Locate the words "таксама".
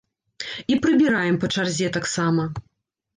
1.99-2.47